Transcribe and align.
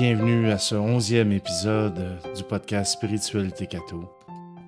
bienvenue 0.00 0.50
à 0.50 0.56
ce 0.56 0.74
onzième 0.74 1.30
épisode 1.30 2.18
du 2.34 2.42
podcast 2.42 2.94
Spiritualité 2.94 3.66
Cato. 3.66 4.02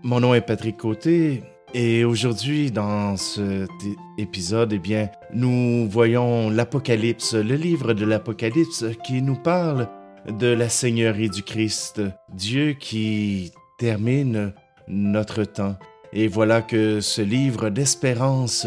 Mon 0.02 0.20
nom 0.20 0.34
est 0.34 0.42
Patrick 0.42 0.76
Côté 0.76 1.42
et 1.72 2.04
aujourd'hui 2.04 2.70
dans 2.70 3.16
cet 3.16 3.70
épisode, 4.18 4.74
eh 4.74 4.78
bien, 4.78 5.08
nous 5.32 5.88
voyons 5.88 6.50
l'Apocalypse, 6.50 7.32
le 7.32 7.54
livre 7.54 7.94
de 7.94 8.04
l'Apocalypse 8.04 8.84
qui 9.04 9.22
nous 9.22 9.36
parle 9.36 9.88
de 10.28 10.48
la 10.48 10.68
Seigneurie 10.68 11.30
du 11.30 11.42
Christ, 11.42 12.02
Dieu 12.34 12.74
qui 12.74 13.52
termine 13.78 14.52
notre 14.86 15.44
temps. 15.44 15.76
Et 16.12 16.28
voilà 16.28 16.60
que 16.60 17.00
ce 17.00 17.22
livre 17.22 17.70
d'espérance 17.70 18.66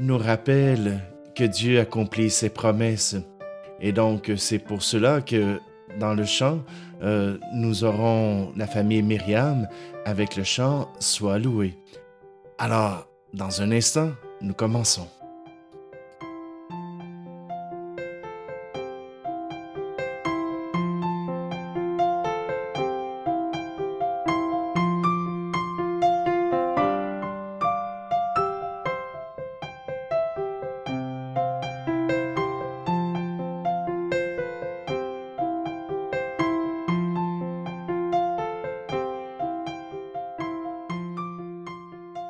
nous 0.00 0.18
rappelle 0.18 1.02
que 1.36 1.44
Dieu 1.44 1.78
accomplit 1.78 2.30
ses 2.30 2.50
promesses. 2.50 3.14
Et 3.80 3.92
donc, 3.92 4.32
c'est 4.36 4.58
pour 4.58 4.82
cela 4.82 5.20
que 5.20 5.60
dans 6.00 6.14
le 6.14 6.24
chant, 6.24 6.64
euh, 7.02 7.38
nous 7.52 7.84
aurons 7.84 8.52
la 8.56 8.66
famille 8.66 9.02
Myriam 9.02 9.68
avec 10.04 10.34
le 10.34 10.42
chant 10.42 10.88
Sois 10.98 11.38
loué. 11.38 11.78
Alors, 12.58 13.06
dans 13.32 13.62
un 13.62 13.70
instant, 13.70 14.10
nous 14.40 14.54
commençons. 14.54 15.06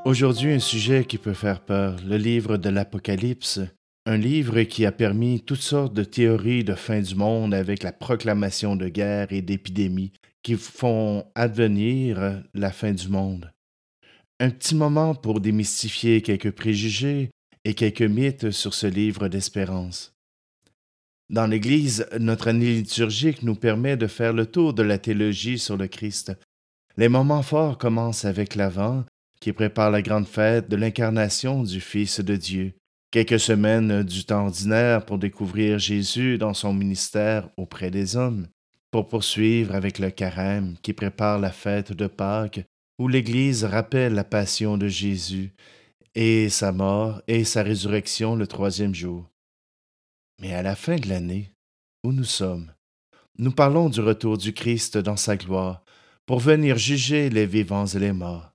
Aujourd'hui, 0.06 0.53
un 0.53 0.61
sujet 0.61 1.05
qui 1.05 1.19
peut 1.19 1.34
faire 1.34 1.61
peur, 1.61 1.97
le 2.06 2.17
livre 2.17 2.56
de 2.56 2.70
l'Apocalypse, 2.70 3.61
un 4.07 4.17
livre 4.17 4.62
qui 4.62 4.87
a 4.87 4.92
permis 4.92 5.42
toutes 5.42 5.61
sortes 5.61 5.92
de 5.92 6.05
théories 6.05 6.65
de 6.65 6.75
fin 6.75 7.01
du 7.01 7.15
monde 7.15 7.53
avec 7.53 7.83
la 7.83 7.92
proclamation 7.92 8.77
de 8.77 8.89
guerre 8.89 9.31
et 9.31 9.42
d'épidémies 9.42 10.12
qui 10.42 10.57
font 10.57 11.27
advenir 11.34 12.42
la 12.55 12.73
fin 12.73 12.92
du 12.92 13.09
monde. 13.09 13.53
Un 14.41 14.48
petit 14.48 14.75
moment 14.75 15.15
pour 15.15 15.39
démystifier 15.39 16.23
quelques 16.23 16.53
préjugés 16.53 17.31
et 17.67 17.75
quelques 17.75 18.01
mythes 18.01 18.53
sur 18.53 18.73
ce 18.73 18.87
livre 18.87 19.29
d'espérance. 19.29 20.14
Dans 21.29 21.47
l'Église, 21.47 22.07
notre 22.19 22.48
année 22.48 22.73
liturgique 22.73 23.42
nous 23.42 23.55
permet 23.55 23.98
de 23.98 24.07
faire 24.07 24.33
le 24.33 24.47
tour 24.47 24.73
de 24.73 24.83
la 24.83 24.97
théologie 24.97 25.59
sur 25.59 25.77
le 25.77 25.89
Christ. 25.89 26.33
Les 26.97 27.11
moments 27.11 27.42
forts 27.42 27.77
commencent 27.77 28.25
avec 28.25 28.55
l'Avent 28.55 29.05
qui 29.41 29.52
prépare 29.52 29.91
la 29.91 30.02
grande 30.02 30.28
fête 30.28 30.69
de 30.69 30.77
l'incarnation 30.77 31.62
du 31.62 31.80
Fils 31.80 32.20
de 32.20 32.36
Dieu. 32.36 32.74
Quelques 33.10 33.41
semaines 33.41 34.02
du 34.05 34.24
temps 34.24 34.44
ordinaire 34.44 35.05
pour 35.05 35.19
découvrir 35.19 35.78
Jésus 35.78 36.38
dans 36.38 36.55
son 36.55 36.72
ministère 36.72 37.48
auprès 37.56 37.91
des 37.91 38.16
hommes, 38.16 38.46
pour 38.91 39.08
poursuivre 39.08 39.74
avec 39.74 39.98
le 39.98 40.11
carême 40.11 40.77
qui 40.83 40.92
prépare 40.92 41.38
la 41.38 41.50
fête 41.50 41.92
de 41.92 42.06
Pâques, 42.06 42.61
où 42.98 43.08
l'Église 43.08 43.64
rappelle 43.64 44.14
la 44.14 44.24
passion 44.24 44.77
de 44.77 44.86
Jésus 44.86 45.52
et 46.14 46.48
sa 46.48 46.70
mort 46.70 47.23
et 47.27 47.45
sa 47.45 47.62
résurrection 47.62 48.36
le 48.36 48.46
troisième 48.46 48.95
jour. 48.95 49.27
Mais 50.40 50.55
à 50.55 50.62
la 50.62 50.77
fin 50.77 50.96
de 50.96 51.08
l'année, 51.08 51.50
où 52.05 52.12
nous 52.12 52.24
sommes, 52.24 52.73
nous 53.39 53.52
parlons 53.52 53.89
du 53.89 54.00
retour 54.00 54.36
du 54.36 54.52
Christ 54.52 54.98
dans 54.98 55.17
sa 55.17 55.36
gloire, 55.36 55.83
pour 56.27 56.40
venir 56.40 56.77
juger 56.77 57.30
les 57.30 57.46
vivants 57.46 57.86
et 57.86 57.98
les 57.98 58.12
morts. 58.12 58.49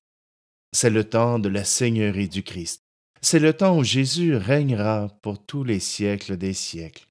C'est 0.78 0.90
le 0.90 1.06
temps 1.06 1.40
de 1.40 1.48
la 1.48 1.64
Seigneurie 1.64 2.28
du 2.28 2.44
Christ. 2.44 2.82
C'est 3.22 3.40
le 3.40 3.54
temps 3.54 3.78
où 3.78 3.84
Jésus 3.86 4.36
régnera 4.36 5.08
pour 5.22 5.42
tous 5.42 5.64
les 5.64 5.80
siècles 5.80 6.36
des 6.36 6.52
siècles. 6.52 7.08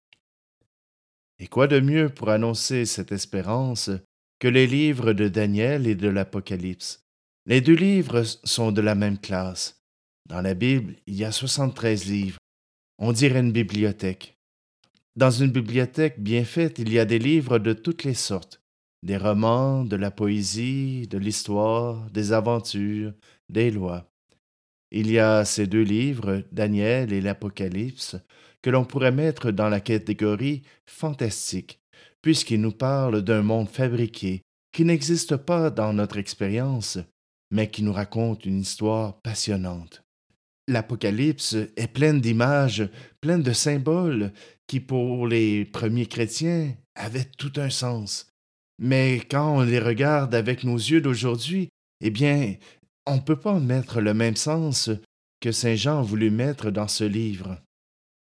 Et 1.39 1.47
quoi 1.47 1.67
de 1.67 1.81
mieux 1.81 2.11
pour 2.11 2.29
annoncer 2.29 2.85
cette 2.85 3.11
espérance 3.11 3.91
que 4.39 4.49
les 4.49 4.67
livres 4.67 5.15
de 5.15 5.29
Daniel 5.29 5.87
et 5.87 5.95
de 5.95 6.09
l'Apocalypse? 6.09 7.07
Les 7.47 7.63
deux 7.63 7.75
livres 7.75 8.25
sont 8.45 8.71
de 8.71 8.83
la 8.83 8.95
même 8.95 9.19
classe. 9.19 9.81
Dans 10.29 10.43
la 10.43 10.53
Bible, 10.53 10.97
il 11.07 11.15
y 11.15 11.25
a 11.25 11.33
73 11.33 12.05
livres. 12.05 12.39
On 12.99 13.13
dirait 13.13 13.41
une 13.41 13.53
bibliothèque. 13.53 14.37
Dans 15.17 15.31
une 15.31 15.51
bibliothèque 15.51 16.21
bien 16.21 16.45
faite, 16.45 16.79
il 16.79 16.93
y 16.93 16.99
a 16.99 17.07
des 17.07 17.19
livres 17.19 17.59
de 17.59 17.73
toutes 17.73 18.05
les 18.05 18.13
sortes, 18.13 18.61
des 19.05 19.19
romans, 19.19 19.85
de 19.85 19.97
la 19.97 20.11
poésie, 20.11 21.07
de 21.09 21.19
l'histoire, 21.19 22.11
des 22.11 22.33
aventures, 22.33 23.13
des 23.51 23.71
lois. 23.71 24.11
Il 24.91 25.11
y 25.11 25.19
a 25.19 25.45
ces 25.45 25.67
deux 25.67 25.83
livres, 25.83 26.43
Daniel 26.53 27.13
et 27.13 27.21
l'Apocalypse, 27.21 28.17
que 28.63 28.71
l'on 28.71 28.87
pourrait 28.87 29.13
mettre 29.13 29.51
dans 29.51 29.69
la 29.69 29.81
catégorie 29.81 30.63
fantastique, 30.87 31.81
puisqu'ils 32.23 32.63
nous 32.63 32.73
parlent 32.73 33.21
d'un 33.21 33.43
monde 33.43 33.69
fabriqué 33.69 34.41
qui 34.73 34.87
n'existe 34.87 35.37
pas 35.37 35.69
dans 35.69 35.93
notre 35.93 36.17
expérience, 36.17 36.99
mais 37.51 37.69
qui 37.71 37.83
nous 37.83 37.93
raconte 37.93 38.47
une 38.47 38.61
histoire 38.61 39.21
passionnante. 39.21 40.03
L'Apocalypse 40.67 41.57
est 41.77 41.93
pleine 41.93 42.23
d'images, 42.23 42.89
pleine 43.21 43.43
de 43.43 43.53
symboles 43.53 44.33
qui, 44.67 44.81
pour 44.81 45.29
les 45.29 45.67
premiers 45.67 46.07
chrétiens, 46.07 46.75
avaient 46.95 47.31
tout 47.37 47.53
un 47.57 47.69
sens. 47.69 48.34
Mais 48.79 49.21
quand 49.31 49.59
on 49.59 49.63
les 49.63 49.79
regarde 49.79 50.35
avec 50.35 50.65
nos 50.65 50.77
yeux 50.77 51.01
d'aujourd'hui, 51.01 51.69
eh 52.01 52.11
bien, 52.11 52.55
on 53.07 53.17
ne 53.17 53.21
peut 53.21 53.39
pas 53.39 53.59
mettre 53.59 54.01
le 54.01 54.15
même 54.15 54.37
sens 54.37 54.91
que 55.41 55.53
Saint 55.53 55.77
Jean 55.77 56.01
a 56.01 56.03
voulu 56.03 56.31
mettre 56.31 56.71
dans 56.71 56.89
ce 56.89 57.05
livre. 57.05 57.59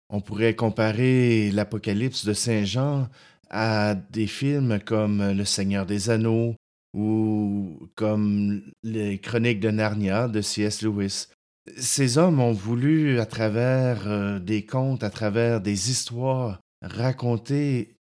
On 0.09 0.22
pourrait 0.22 0.56
comparer 0.56 1.52
l'Apocalypse 1.52 2.25
de 2.25 2.34
Saint 2.34 2.66
Jean 2.66 3.09
à 3.50 3.96
des 3.96 4.28
films 4.28 4.80
comme 4.80 5.31
Le 5.31 5.46
Seigneur 5.46 5.86
des 5.86 6.09
Anneaux 6.09 6.56
ou 6.94 7.90
comme 7.96 8.62
les 8.84 9.19
Chroniques 9.19 9.59
de 9.59 9.72
Narnia 9.72 10.28
de 10.28 10.42
C.S. 10.42 10.81
Lewis. 10.81 11.28
Ces 11.78 12.18
hommes 12.18 12.40
ont 12.40 12.52
voulu, 12.52 13.19
à 13.19 13.25
travers 13.25 14.08
euh, 14.08 14.40
des 14.40 14.66
contes, 14.66 15.03
à 15.03 15.09
travers 15.09 15.62
des 15.62 15.90
histoires, 15.90 16.59
raconter 16.81 17.96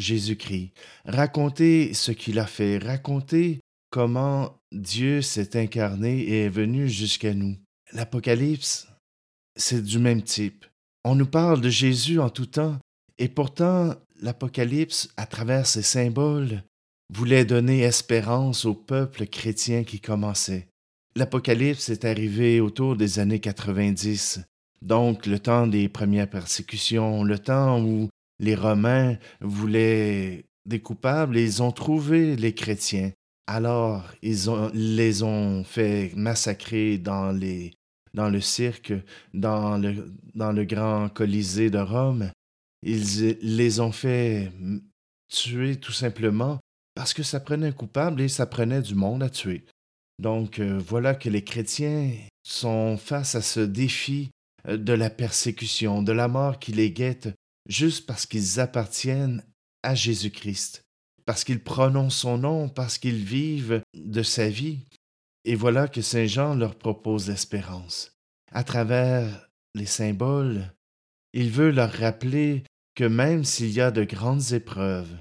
Jésus-Christ, 0.00 0.72
raconter 1.04 1.94
ce 1.94 2.12
qu'il 2.12 2.38
a 2.38 2.46
fait, 2.46 2.78
raconter 2.78 3.60
comment 3.90 4.56
Dieu 4.72 5.22
s'est 5.22 5.58
incarné 5.58 6.20
et 6.20 6.44
est 6.44 6.48
venu 6.48 6.88
jusqu'à 6.88 7.34
nous. 7.34 7.56
L'Apocalypse, 7.92 8.88
c'est 9.56 9.82
du 9.82 9.98
même 9.98 10.22
type. 10.22 10.64
On 11.04 11.14
nous 11.14 11.26
parle 11.26 11.60
de 11.60 11.68
Jésus 11.68 12.20
en 12.20 12.30
tout 12.30 12.46
temps, 12.46 12.78
et 13.18 13.28
pourtant 13.28 13.94
l'Apocalypse, 14.20 15.08
à 15.16 15.26
travers 15.26 15.66
ses 15.66 15.82
symboles, 15.82 16.62
voulait 17.12 17.44
donner 17.44 17.80
espérance 17.80 18.64
au 18.64 18.74
peuple 18.74 19.26
chrétien 19.26 19.84
qui 19.84 20.00
commençait. 20.00 20.68
L'Apocalypse 21.16 21.88
est 21.88 22.04
arrivé 22.04 22.60
autour 22.60 22.96
des 22.96 23.18
années 23.18 23.40
90, 23.40 24.40
donc 24.82 25.26
le 25.26 25.38
temps 25.38 25.66
des 25.66 25.88
premières 25.88 26.30
persécutions, 26.30 27.24
le 27.24 27.38
temps 27.38 27.82
où 27.82 28.08
les 28.40 28.54
Romains 28.54 29.16
voulaient 29.40 30.46
des 30.66 30.80
coupables 30.80 31.36
et 31.36 31.44
ils 31.44 31.62
ont 31.62 31.72
trouvé 31.72 32.36
les 32.36 32.54
chrétiens. 32.54 33.12
Alors, 33.46 34.04
ils 34.22 34.46
les 34.72 35.22
ont 35.22 35.64
fait 35.64 36.12
massacrer 36.16 36.98
dans, 36.98 37.32
le 37.32 38.40
cirque, 38.40 38.92
dans 39.34 39.76
le, 39.76 40.12
dans 40.34 40.52
le 40.52 40.64
grand 40.64 41.08
Colisée 41.08 41.70
de 41.70 41.78
Rome. 41.78 42.30
Ils 42.82 43.36
les 43.42 43.80
ont 43.80 43.92
fait 43.92 44.50
tuer 45.28 45.76
tout 45.76 45.92
simplement 45.92 46.58
parce 46.94 47.14
que 47.14 47.22
ça 47.22 47.40
prenait 47.40 47.68
un 47.68 47.72
coupable 47.72 48.20
et 48.20 48.28
ça 48.28 48.46
prenait 48.46 48.82
du 48.82 48.94
monde 48.94 49.22
à 49.22 49.30
tuer. 49.30 49.64
Donc 50.18 50.58
euh, 50.58 50.78
voilà 50.86 51.14
que 51.14 51.28
les 51.28 51.42
chrétiens 51.42 52.12
sont 52.42 52.96
face 52.98 53.34
à 53.34 53.42
ce 53.42 53.60
défi 53.60 54.30
euh, 54.68 54.76
de 54.76 54.92
la 54.92 55.10
persécution, 55.10 56.02
de 56.02 56.12
la 56.12 56.28
mort 56.28 56.58
qui 56.58 56.72
les 56.72 56.90
guette, 56.90 57.30
juste 57.70 58.06
parce 58.06 58.26
qu'ils 58.26 58.60
appartiennent 58.60 59.42
à 59.82 59.94
Jésus-Christ 59.94 60.84
parce 61.30 61.44
qu'ils 61.44 61.62
prononcent 61.62 62.22
son 62.22 62.38
nom, 62.38 62.68
parce 62.68 62.98
qu'ils 62.98 63.24
vivent 63.24 63.82
de 63.94 64.22
sa 64.24 64.48
vie. 64.48 64.80
Et 65.44 65.54
voilà 65.54 65.86
que 65.86 66.02
Saint 66.02 66.26
Jean 66.26 66.56
leur 66.56 66.74
propose 66.74 67.28
l'espérance. 67.28 68.18
À 68.50 68.64
travers 68.64 69.48
les 69.76 69.86
symboles, 69.86 70.74
il 71.32 71.50
veut 71.50 71.70
leur 71.70 71.92
rappeler 71.92 72.64
que 72.96 73.04
même 73.04 73.44
s'il 73.44 73.70
y 73.70 73.80
a 73.80 73.92
de 73.92 74.02
grandes 74.02 74.50
épreuves, 74.50 75.16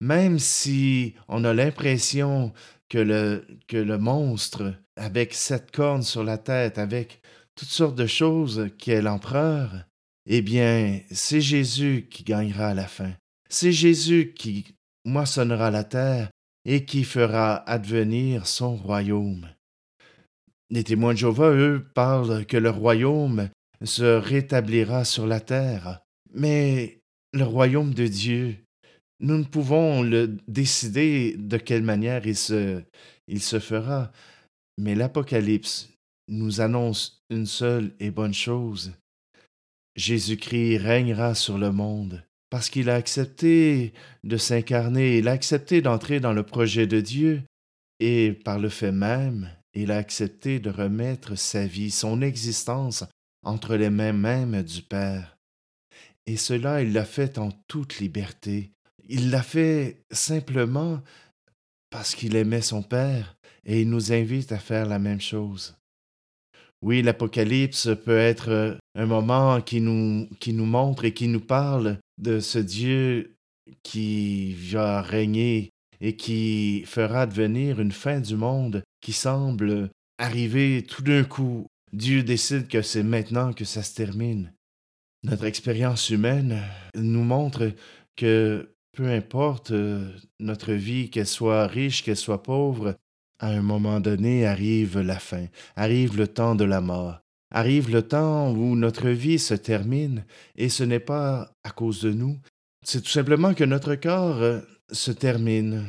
même 0.00 0.38
si 0.38 1.14
on 1.28 1.44
a 1.44 1.52
l'impression 1.52 2.54
que 2.88 2.96
le, 2.96 3.46
que 3.68 3.76
le 3.76 3.98
monstre, 3.98 4.72
avec 4.96 5.34
sept 5.34 5.70
cornes 5.70 6.02
sur 6.02 6.24
la 6.24 6.38
tête, 6.38 6.78
avec 6.78 7.20
toutes 7.54 7.68
sortes 7.68 7.96
de 7.96 8.06
choses 8.06 8.70
qui 8.78 8.92
est 8.92 9.02
l'empereur, 9.02 9.84
eh 10.32 10.42
bien, 10.42 11.00
c'est 11.10 11.40
Jésus 11.40 12.06
qui 12.08 12.22
gagnera 12.22 12.72
la 12.72 12.86
fin. 12.86 13.12
C'est 13.48 13.72
Jésus 13.72 14.32
qui 14.32 14.64
moissonnera 15.04 15.72
la 15.72 15.82
terre 15.82 16.30
et 16.64 16.84
qui 16.84 17.02
fera 17.02 17.56
advenir 17.68 18.46
son 18.46 18.76
royaume. 18.76 19.48
Les 20.70 20.84
témoins 20.84 21.14
de 21.14 21.18
Jéhovah, 21.18 21.50
eux, 21.50 21.84
parlent 21.96 22.46
que 22.46 22.56
le 22.56 22.70
royaume 22.70 23.48
se 23.82 24.04
rétablira 24.04 25.04
sur 25.04 25.26
la 25.26 25.40
terre. 25.40 26.00
Mais 26.32 27.00
le 27.32 27.42
royaume 27.42 27.92
de 27.92 28.06
Dieu, 28.06 28.56
nous 29.18 29.36
ne 29.36 29.44
pouvons 29.44 30.04
le 30.04 30.38
décider 30.46 31.34
de 31.36 31.56
quelle 31.56 31.82
manière 31.82 32.24
il 32.24 32.36
se 32.36 33.58
fera. 33.58 34.12
Mais 34.78 34.94
l'Apocalypse 34.94 35.88
nous 36.28 36.60
annonce 36.60 37.20
une 37.30 37.46
seule 37.46 37.96
et 37.98 38.12
bonne 38.12 38.32
chose. 38.32 38.92
Jésus-Christ 40.00 40.78
régnera 40.78 41.34
sur 41.34 41.58
le 41.58 41.70
monde 41.70 42.24
parce 42.48 42.70
qu'il 42.70 42.88
a 42.88 42.94
accepté 42.94 43.92
de 44.24 44.36
s'incarner, 44.38 45.18
il 45.18 45.28
a 45.28 45.32
accepté 45.32 45.82
d'entrer 45.82 46.20
dans 46.20 46.32
le 46.32 46.42
projet 46.42 46.86
de 46.86 47.00
Dieu, 47.00 47.42
et 48.00 48.32
par 48.32 48.58
le 48.58 48.70
fait 48.70 48.92
même, 48.92 49.50
il 49.74 49.92
a 49.92 49.98
accepté 49.98 50.58
de 50.58 50.70
remettre 50.70 51.36
sa 51.36 51.66
vie, 51.66 51.90
son 51.90 52.22
existence, 52.22 53.04
entre 53.44 53.76
les 53.76 53.90
mains 53.90 54.14
mêmes 54.14 54.62
du 54.62 54.82
Père. 54.82 55.38
Et 56.26 56.36
cela, 56.36 56.82
il 56.82 56.92
l'a 56.92 57.04
fait 57.04 57.38
en 57.38 57.50
toute 57.68 57.98
liberté. 57.98 58.72
Il 59.06 59.30
l'a 59.30 59.42
fait 59.42 60.02
simplement 60.10 61.02
parce 61.90 62.14
qu'il 62.14 62.36
aimait 62.36 62.62
son 62.62 62.82
Père, 62.82 63.36
et 63.64 63.82
il 63.82 63.90
nous 63.90 64.12
invite 64.12 64.50
à 64.50 64.58
faire 64.58 64.86
la 64.86 64.98
même 64.98 65.20
chose. 65.20 65.76
Oui, 66.82 67.02
l'Apocalypse 67.02 67.90
peut 68.04 68.18
être 68.18 68.79
un 68.94 69.06
moment 69.06 69.60
qui 69.60 69.80
nous, 69.80 70.26
montre 70.66 71.04
et 71.04 71.12
qui 71.12 71.28
nous 71.28 71.40
parle 71.40 71.98
de 72.18 72.40
ce 72.40 72.58
Dieu 72.58 73.36
qui 73.82 74.54
va 74.54 75.02
régner 75.02 75.70
et 76.00 76.16
qui 76.16 76.84
fera 76.86 77.26
devenir 77.26 77.80
une 77.80 77.92
fin 77.92 78.20
du 78.20 78.36
monde 78.36 78.82
qui 79.00 79.12
semble 79.12 79.90
arriver 80.18 80.82
tout 80.82 81.02
d'un 81.02 81.24
coup. 81.24 81.66
Dieu 81.92 82.22
décide 82.22 82.68
que 82.68 82.82
c'est 82.82 83.02
maintenant 83.02 83.52
que 83.52 83.64
ça 83.64 83.82
se 83.82 83.94
termine. 83.94 84.52
Notre 85.22 85.44
expérience 85.44 86.08
humaine 86.10 86.62
nous 86.94 87.24
montre 87.24 87.72
que 88.16 88.74
peu 88.92 89.08
importe 89.08 89.70
euh, 89.70 90.10
notre 90.40 90.72
vie, 90.72 91.10
qu'elle 91.10 91.26
soit 91.26 91.66
riche, 91.66 92.02
qu'elle 92.02 92.16
soit 92.16 92.42
pauvre, 92.42 92.96
à 93.38 93.48
un 93.48 93.62
moment 93.62 94.00
donné 94.00 94.46
arrive 94.46 94.98
la 94.98 95.18
fin, 95.18 95.46
arrive 95.76 96.16
le 96.16 96.28
temps 96.28 96.54
de 96.54 96.64
la 96.64 96.80
mort, 96.80 97.20
arrive 97.50 97.90
le 97.90 98.02
temps 98.02 98.52
où 98.52 98.76
notre 98.76 99.08
vie 99.08 99.38
se 99.38 99.54
termine, 99.54 100.24
et 100.56 100.68
ce 100.68 100.84
n'est 100.84 101.00
pas 101.00 101.52
à 101.64 101.70
cause 101.70 102.02
de 102.02 102.12
nous, 102.12 102.38
c'est 102.84 103.02
tout 103.02 103.10
simplement 103.10 103.54
que 103.54 103.64
notre 103.64 103.94
corps 103.94 104.42
euh, 104.42 104.60
se 104.90 105.10
termine, 105.10 105.86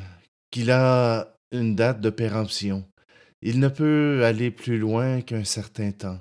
qu'il 0.52 0.72
a 0.72 1.36
une 1.52 1.76
date 1.76 2.02
de 2.02 2.10
péremption. 2.10 2.86
Il 3.42 3.60
ne 3.60 3.70
peut 3.70 4.24
aller 4.24 4.52
plus 4.52 4.78
loin 4.78 5.22
qu'un 5.22 5.44
certain 5.44 5.92
temps. 5.92 6.20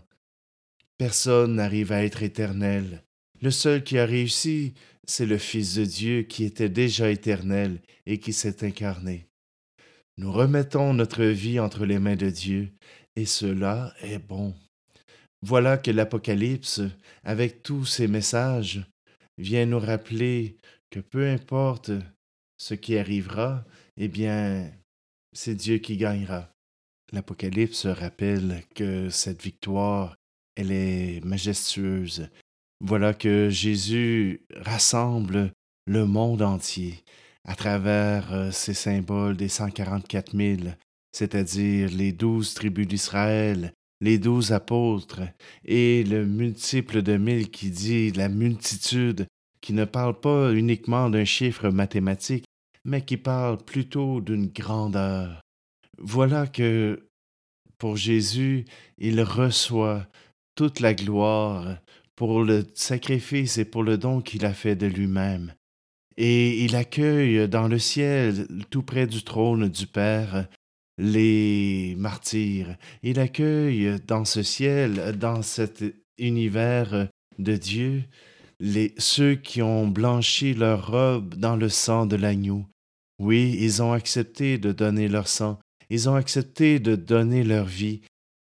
Personne 0.96 1.56
n'arrive 1.56 1.92
à 1.92 2.04
être 2.04 2.22
éternel. 2.22 3.02
Le 3.42 3.50
seul 3.50 3.82
qui 3.82 3.98
a 3.98 4.06
réussi, 4.06 4.74
c'est 5.06 5.26
le 5.26 5.38
Fils 5.38 5.74
de 5.74 5.84
Dieu 5.84 6.22
qui 6.22 6.44
était 6.44 6.68
déjà 6.68 7.10
éternel 7.10 7.80
et 8.06 8.18
qui 8.18 8.32
s'est 8.32 8.64
incarné. 8.64 9.26
Nous 10.18 10.30
remettons 10.30 10.94
notre 10.94 11.24
vie 11.24 11.58
entre 11.58 11.86
les 11.86 11.98
mains 11.98 12.16
de 12.16 12.30
Dieu, 12.30 12.70
et 13.16 13.24
cela 13.24 13.94
est 14.02 14.18
bon. 14.18 14.54
Voilà 15.42 15.78
que 15.78 15.90
l'Apocalypse, 15.90 16.82
avec 17.24 17.62
tous 17.62 17.86
ses 17.86 18.08
messages, 18.08 18.84
vient 19.38 19.64
nous 19.66 19.78
rappeler 19.78 20.56
que 20.90 21.00
peu 21.00 21.28
importe 21.28 21.90
ce 22.58 22.74
qui 22.74 22.98
arrivera, 22.98 23.64
eh 23.96 24.08
bien, 24.08 24.70
c'est 25.32 25.54
Dieu 25.54 25.78
qui 25.78 25.96
gagnera. 25.96 26.50
L'Apocalypse 27.12 27.86
rappelle 27.86 28.62
que 28.74 29.08
cette 29.08 29.42
victoire, 29.42 30.16
elle 30.56 30.72
est 30.72 31.24
majestueuse. 31.24 32.28
Voilà 32.80 33.14
que 33.14 33.48
Jésus 33.50 34.42
rassemble 34.56 35.52
le 35.86 36.04
monde 36.04 36.42
entier 36.42 37.02
à 37.44 37.54
travers 37.54 38.32
euh, 38.32 38.50
ces 38.50 38.74
symboles 38.74 39.36
des 39.36 39.48
144 39.48 40.36
000, 40.36 40.70
c'est-à-dire 41.12 41.90
les 41.90 42.12
douze 42.12 42.54
tribus 42.54 42.86
d'Israël, 42.86 43.72
les 44.00 44.18
douze 44.18 44.52
apôtres, 44.52 45.22
et 45.64 46.04
le 46.04 46.24
multiple 46.26 47.02
de 47.02 47.16
mille 47.16 47.50
qui 47.50 47.70
dit 47.70 48.10
la 48.12 48.28
multitude, 48.28 49.26
qui 49.60 49.72
ne 49.72 49.84
parle 49.84 50.18
pas 50.18 50.52
uniquement 50.52 51.10
d'un 51.10 51.24
chiffre 51.24 51.68
mathématique, 51.68 52.44
mais 52.84 53.04
qui 53.04 53.16
parle 53.16 53.58
plutôt 53.58 54.20
d'une 54.20 54.46
grandeur. 54.46 55.40
Voilà 55.98 56.46
que, 56.46 57.08
pour 57.78 57.96
Jésus, 57.96 58.64
il 58.98 59.20
reçoit 59.22 60.06
toute 60.54 60.80
la 60.80 60.94
gloire 60.94 61.78
pour 62.16 62.42
le 62.42 62.66
sacrifice 62.74 63.58
et 63.58 63.64
pour 63.64 63.82
le 63.82 63.98
don 63.98 64.20
qu'il 64.20 64.44
a 64.46 64.54
fait 64.54 64.76
de 64.76 64.86
lui-même 64.86 65.54
et 66.20 66.64
il 66.64 66.76
accueille 66.76 67.48
dans 67.48 67.66
le 67.66 67.78
ciel, 67.78 68.46
tout 68.68 68.82
près 68.82 69.06
du 69.06 69.22
trône 69.22 69.68
du 69.68 69.86
Père, 69.86 70.46
les 71.00 71.94
martyrs. 71.96 72.76
Il 73.02 73.18
accueille 73.18 73.96
dans 74.06 74.26
ce 74.26 74.42
ciel, 74.42 75.16
dans 75.18 75.42
cet 75.42 75.82
univers 76.18 77.08
de 77.38 77.56
Dieu, 77.56 78.04
ceux 78.98 79.34
qui 79.34 79.62
ont 79.62 79.88
blanchi 79.88 80.52
leur 80.52 80.90
robe 80.90 81.34
dans 81.34 81.56
le 81.56 81.70
sang 81.70 82.04
de 82.04 82.16
l'agneau. 82.16 82.66
Oui, 83.18 83.56
ils 83.58 83.82
ont 83.82 83.92
accepté 83.92 84.58
de 84.58 84.72
donner 84.72 85.08
leur 85.08 85.26
sang, 85.26 85.58
ils 85.88 86.08
ont 86.08 86.14
accepté 86.14 86.78
de 86.78 86.96
donner 86.96 87.44
leur 87.44 87.64
vie 87.64 88.02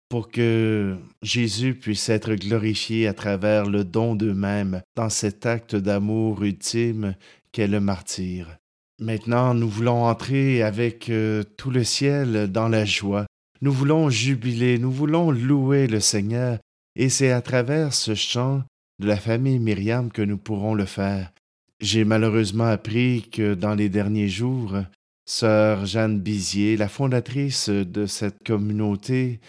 pour 0.09 0.29
que 0.29 0.97
Jésus 1.23 1.75
puisse 1.75 2.09
être 2.09 2.35
glorifié 2.35 3.07
à 3.07 3.13
travers 3.13 3.67
le 3.67 3.85
don 3.85 4.15
d'eux-mêmes 4.15 4.81
dans 4.95 5.11
cet 5.11 5.45
acte 5.45 5.77
d'amour 5.77 6.43
ultime 6.43 7.17
qu'est 7.53 7.67
le 7.67 7.81
martyr. 7.81 8.57
Maintenant, 8.99 9.53
nous 9.53 9.69
voulons 9.69 10.05
entrer 10.05 10.63
avec 10.63 11.11
euh, 11.11 11.43
tout 11.59 11.71
le 11.71 11.85
ciel 11.85 12.51
dans 12.51 12.69
la 12.69 12.87
joie. 12.87 13.27
Nous 13.61 13.73
voulons 13.73 14.09
jubiler, 14.09 14.79
nous 14.79 14.91
voulons 14.91 15.31
louer 15.31 15.87
le 15.87 16.01
Seigneur, 16.01 16.59
et 16.95 17.11
c'est 17.11 17.31
à 17.31 17.43
travers 17.43 17.93
ce 17.93 18.15
chant 18.15 18.63
de 18.99 19.07
la 19.07 19.19
famille 19.19 19.59
Myriam 19.59 20.11
que 20.11 20.23
nous 20.23 20.39
pourrons 20.39 20.75
le 20.75 20.87
faire. 20.87 21.31
J'ai 21.79 22.05
malheureusement 22.05 22.65
appris 22.65 23.29
que 23.31 23.53
dans 23.53 23.75
les 23.75 23.91
derniers 23.91 24.31
jours, 24.31 24.79
sœur 25.27 25.85
Jeanne 25.85 26.19
Bizier, 26.19 26.79
la 26.79 26.89
fondatrice 26.89 27.69
de 27.69 28.07
cette 28.07 28.43
communauté, 28.47 29.41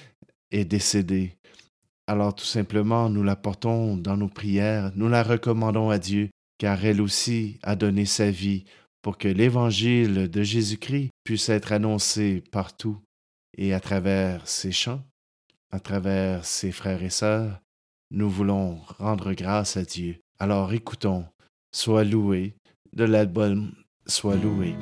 est 0.52 0.66
décédée. 0.66 1.38
Alors 2.06 2.36
tout 2.36 2.46
simplement, 2.46 3.10
nous 3.10 3.24
la 3.24 3.38
portons 3.38 3.96
dans 3.96 4.18
nos 4.18 4.28
prières, 4.28 4.92
nous 4.96 5.08
la 5.08 5.24
recommandons 5.24 5.90
à 5.90 6.00
Dieu, 6.00 6.30
car 6.58 6.84
elle 6.84 7.00
aussi 7.00 7.60
a 7.64 7.78
donné 7.78 8.06
sa 8.06 8.30
vie 8.30 8.66
pour 9.08 9.18
que 9.18 9.30
l'évangile 9.30 10.30
de 10.30 10.44
Jésus-Christ 10.44 11.12
puisse 11.24 11.48
être 11.48 11.72
annoncé 11.72 12.44
partout 12.52 12.98
et 13.58 13.74
à 13.74 13.80
travers 13.80 14.46
ses 14.46 14.74
chants, 14.74 15.02
à 15.72 15.80
travers 15.80 16.44
ses 16.44 16.74
frères 16.74 17.02
et 17.02 17.10
sœurs, 17.10 17.62
nous 18.12 18.30
voulons 18.30 18.82
rendre 19.00 19.32
grâce 19.32 19.78
à 19.78 19.86
Dieu. 19.86 20.18
Alors 20.40 20.74
écoutons, 20.74 21.24
sois 21.72 22.04
loué 22.04 22.54
de 22.92 23.06
l'album 23.06 23.72
Sois 24.08 24.36
loué. 24.36 24.76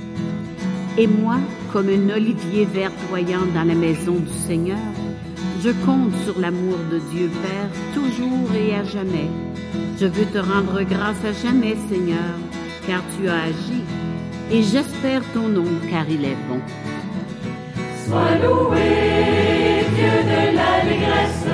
Et 0.98 1.06
moi, 1.06 1.38
comme 1.72 1.90
un 1.90 2.10
olivier 2.10 2.66
verdoyant 2.66 3.46
dans 3.54 3.64
la 3.64 3.76
maison 3.76 4.16
du 4.16 4.34
Seigneur, 4.34 4.92
je 5.64 5.70
compte 5.86 6.16
sur 6.24 6.40
l'amour 6.40 6.80
de 6.92 6.98
Dieu 7.12 7.30
Père 7.44 7.70
toujours 7.94 8.52
et 8.56 8.74
à 8.74 8.84
jamais. 8.86 9.30
Je 10.00 10.08
veux 10.08 10.26
te 10.26 10.40
rendre 10.40 10.82
grâce 10.82 11.24
à 11.24 11.32
jamais, 11.32 11.76
Seigneur, 11.88 12.40
car 12.88 13.04
tu 13.16 13.28
as 13.28 13.44
agi, 13.44 13.84
et 14.52 14.64
j'espère 14.64 15.22
ton 15.34 15.48
nom, 15.48 15.66
car 15.90 16.06
il 16.10 16.26
est 16.26 16.38
bon. 16.48 16.60
Sois 18.06 18.36
loué, 18.44 19.86
Dieu 19.96 20.16
de 20.32 20.42
l'allégresse, 20.58 21.48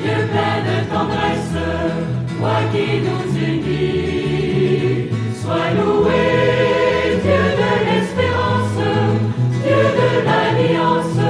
Dieu 0.00 0.18
plein 0.32 0.58
de 0.68 0.76
tendresse, 0.92 1.58
toi 2.38 2.58
qui 2.72 2.88
nous 3.06 3.26
unis. 3.50 5.10
Sois 5.42 5.70
loué, 5.78 6.24
Dieu 7.22 7.42
de 7.60 7.70
l'espérance, 7.86 8.78
Dieu 9.62 9.82
de 10.00 10.10
l'alliance. 10.24 11.25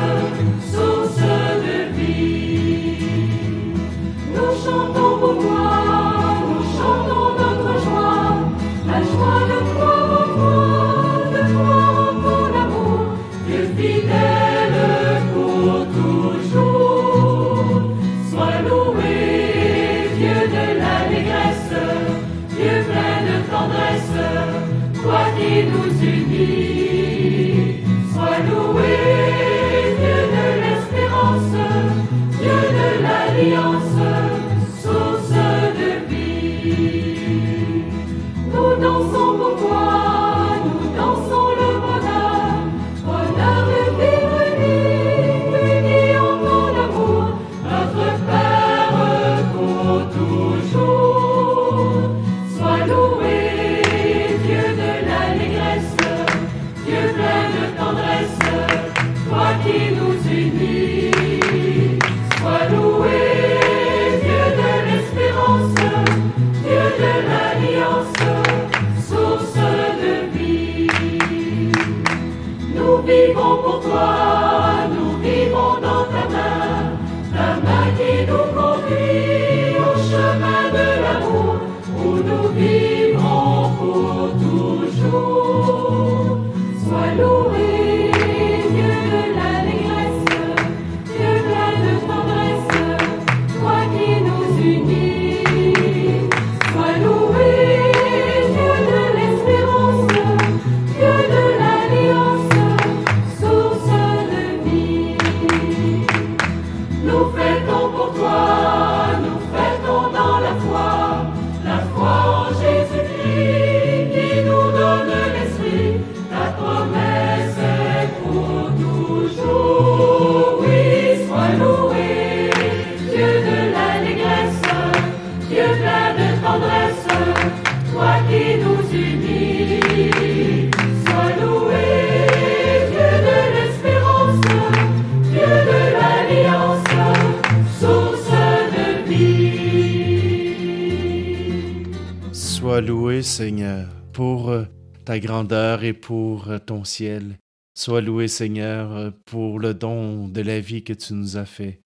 Sois 142.66 142.80
loué, 142.80 143.22
Seigneur, 143.22 143.88
pour 144.12 144.50
euh, 144.50 144.64
ta 145.04 145.20
grandeur 145.20 145.84
et 145.84 145.92
pour 145.92 146.48
euh, 146.48 146.58
ton 146.58 146.82
ciel. 146.82 147.38
Sois 147.78 148.00
loué, 148.00 148.26
Seigneur, 148.26 148.92
euh, 148.92 149.10
pour 149.24 149.60
le 149.60 149.72
don 149.72 150.26
de 150.26 150.40
la 150.40 150.58
vie 150.58 150.82
que 150.82 150.92
tu 150.92 151.14
nous 151.14 151.36
as 151.36 151.44
fait. 151.44 151.80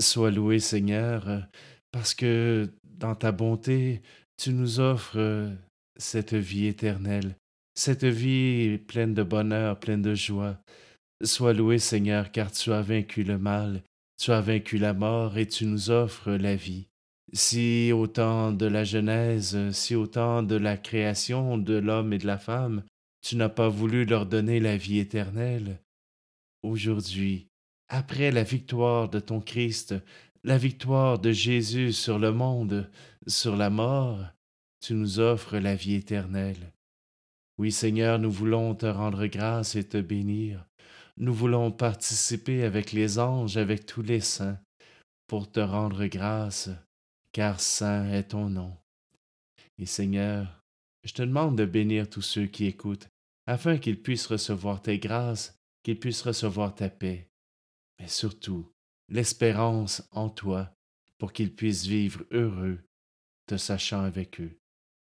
Sois 0.00 0.32
loué, 0.32 0.58
Seigneur, 0.58 1.46
parce 1.92 2.14
que 2.14 2.68
dans 2.82 3.14
ta 3.14 3.30
bonté, 3.30 4.02
tu 4.36 4.52
nous 4.52 4.80
offres 4.80 5.48
cette 5.96 6.34
vie 6.34 6.66
éternelle, 6.66 7.36
cette 7.76 8.04
vie 8.04 8.78
pleine 8.78 9.14
de 9.14 9.22
bonheur, 9.22 9.78
pleine 9.78 10.02
de 10.02 10.16
joie. 10.16 10.58
Sois 11.22 11.52
loué, 11.52 11.78
Seigneur, 11.78 12.32
car 12.32 12.50
tu 12.50 12.72
as 12.72 12.82
vaincu 12.82 13.22
le 13.22 13.38
mal, 13.38 13.84
tu 14.20 14.32
as 14.32 14.40
vaincu 14.40 14.76
la 14.76 14.92
mort 14.92 15.38
et 15.38 15.46
tu 15.46 15.66
nous 15.66 15.90
offres 15.90 16.32
la 16.32 16.56
vie. 16.56 16.89
Si 17.32 17.92
au 17.92 18.08
temps 18.08 18.50
de 18.50 18.66
la 18.66 18.82
Genèse, 18.82 19.70
si 19.70 19.94
au 19.94 20.06
temps 20.06 20.42
de 20.42 20.56
la 20.56 20.76
création 20.76 21.58
de 21.58 21.74
l'homme 21.74 22.12
et 22.12 22.18
de 22.18 22.26
la 22.26 22.38
femme, 22.38 22.82
tu 23.22 23.36
n'as 23.36 23.48
pas 23.48 23.68
voulu 23.68 24.04
leur 24.04 24.26
donner 24.26 24.58
la 24.58 24.76
vie 24.76 24.98
éternelle, 24.98 25.80
aujourd'hui, 26.62 27.46
après 27.88 28.32
la 28.32 28.42
victoire 28.42 29.08
de 29.08 29.20
ton 29.20 29.40
Christ, 29.40 29.94
la 30.42 30.58
victoire 30.58 31.18
de 31.18 31.30
Jésus 31.30 31.92
sur 31.92 32.18
le 32.18 32.32
monde, 32.32 32.90
sur 33.26 33.56
la 33.56 33.70
mort, 33.70 34.24
tu 34.80 34.94
nous 34.94 35.20
offres 35.20 35.58
la 35.58 35.74
vie 35.74 35.94
éternelle. 35.94 36.72
Oui 37.58 37.70
Seigneur, 37.70 38.18
nous 38.18 38.30
voulons 38.30 38.74
te 38.74 38.86
rendre 38.86 39.26
grâce 39.26 39.76
et 39.76 39.84
te 39.84 39.98
bénir. 39.98 40.66
Nous 41.18 41.34
voulons 41.34 41.70
participer 41.70 42.64
avec 42.64 42.92
les 42.92 43.18
anges, 43.18 43.58
avec 43.58 43.84
tous 43.84 44.02
les 44.02 44.20
saints, 44.20 44.58
pour 45.26 45.50
te 45.52 45.60
rendre 45.60 46.06
grâce, 46.06 46.70
car 47.32 47.60
saint 47.60 48.10
est 48.12 48.28
ton 48.30 48.48
nom. 48.48 48.76
Et 49.78 49.86
Seigneur, 49.86 50.62
je 51.04 51.12
te 51.12 51.22
demande 51.22 51.56
de 51.56 51.64
bénir 51.64 52.08
tous 52.08 52.22
ceux 52.22 52.46
qui 52.46 52.66
écoutent, 52.66 53.08
afin 53.46 53.78
qu'ils 53.78 54.02
puissent 54.02 54.26
recevoir 54.26 54.82
tes 54.82 54.98
grâces, 54.98 55.58
qu'ils 55.82 55.98
puissent 55.98 56.22
recevoir 56.22 56.74
ta 56.74 56.90
paix, 56.90 57.30
mais 57.98 58.08
surtout 58.08 58.70
l'espérance 59.08 60.02
en 60.12 60.28
toi, 60.28 60.72
pour 61.18 61.32
qu'ils 61.32 61.54
puissent 61.54 61.86
vivre 61.86 62.24
heureux, 62.30 62.78
te 63.46 63.56
sachant 63.56 64.02
avec 64.02 64.40
eux. 64.40 64.58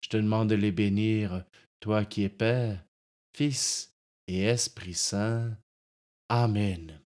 Je 0.02 0.10
te 0.10 0.18
demande 0.18 0.50
de 0.50 0.56
les 0.56 0.72
bénir, 0.72 1.44
toi 1.80 2.06
qui 2.06 2.24
es 2.24 2.30
Père, 2.30 2.86
Fils 3.36 3.94
et 4.28 4.44
Esprit 4.44 4.94
Saint. 4.94 5.58
Amen. 6.30 7.02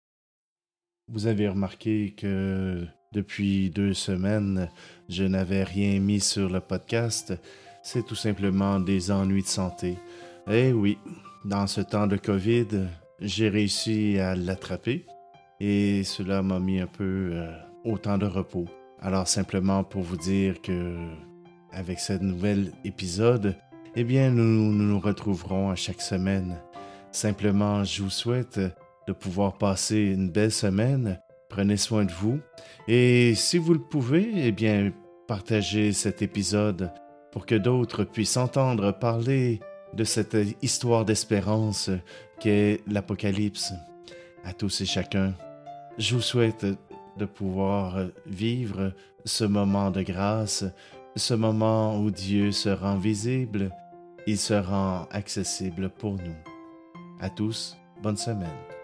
Vous 1.09 1.29
avez 1.29 1.49
remarqué 1.49 2.15
que 2.17 2.85
depuis 3.13 3.71
deux 3.71 3.95
semaines, 3.95 4.69
je 5.09 5.23
n'avais 5.23 5.63
rien 5.63 6.01
mis 6.01 6.19
sur 6.19 6.49
le 6.49 6.59
podcast. 6.59 7.33
C'est 7.85 8.05
tout 8.05 8.17
simplement 8.17 8.81
des 8.81 9.13
ennuis 9.13 9.43
de 9.43 9.47
santé. 9.47 9.99
Eh 10.51 10.73
oui, 10.73 10.99
dans 11.45 11.69
ce 11.69 11.81
temps 11.81 12.09
de 12.09 12.17
COVID, 12.17 12.89
j'ai 13.21 13.49
réussi 13.49 14.19
à 14.19 14.35
l'attraper 14.35 15.07
et 15.61 16.03
cela 16.03 16.43
m'a 16.43 16.59
mis 16.59 16.81
un 16.81 16.89
peu 16.89 17.31
euh, 17.33 17.53
au 17.85 17.99
temps 17.99 18.19
de 18.19 18.27
repos. 18.27 18.67
Alors 19.01 19.29
simplement 19.29 19.85
pour 19.85 20.03
vous 20.03 20.17
dire 20.17 20.61
que 20.61 20.97
avec 21.71 22.01
ce 22.01 22.15
nouvel 22.15 22.73
épisode, 22.85 23.55
eh 23.95 24.03
bien 24.03 24.31
nous 24.31 24.43
nous, 24.43 24.73
nous 24.73 24.99
retrouverons 24.99 25.71
à 25.71 25.77
chaque 25.77 26.01
semaine. 26.01 26.59
Simplement, 27.13 27.85
je 27.85 28.03
vous 28.03 28.11
souhaite 28.11 28.59
de 29.07 29.13
pouvoir 29.13 29.59
passer 29.59 29.99
une 29.99 30.31
belle 30.31 30.53
semaine. 30.53 31.21
Prenez 31.49 31.77
soin 31.77 32.05
de 32.05 32.13
vous 32.13 32.41
et 32.89 33.35
si 33.35 33.59
vous 33.59 33.73
le 33.73 33.81
pouvez, 33.81 34.31
eh 34.35 34.53
bien 34.53 34.93
partagez 35.29 35.93
cet 35.93 36.23
épisode 36.23 36.91
pour 37.33 37.47
que 37.47 37.55
d'autres 37.55 38.05
puissent 38.05 38.37
entendre 38.37 38.93
parler 38.93 39.61
de 39.95 40.05
cette 40.05 40.37
histoire 40.63 41.05
d'espérance 41.05 41.91
qu'est 42.41 42.81
l'Apocalypse. 42.87 43.73
À 44.45 44.53
tous 44.53 44.81
et 44.81 44.87
chacun, 44.87 45.35
je 45.99 46.15
vous 46.15 46.21
souhaite 46.21 46.67
de 47.17 47.25
pouvoir 47.25 48.07
vivre 48.27 48.93
ce 49.25 49.45
moment 49.45 49.91
de 49.91 50.03
grâce, 50.03 50.65
ce 51.17 51.35
moment 51.35 51.99
où 51.99 52.11
Dieu 52.11 52.53
se 52.53 52.69
rend 52.69 52.99
visible, 52.99 53.71
il 54.27 54.39
se 54.39 54.55
rend 54.55 55.07
accessible 55.11 55.89
pour 55.89 56.13
nous. 56.15 56.37
À 57.21 57.31
tous, 57.31 57.77
bonne 58.03 58.17
semaine. 58.17 58.76